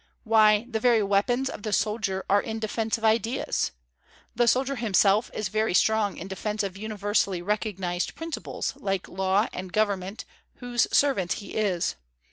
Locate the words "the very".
0.67-1.03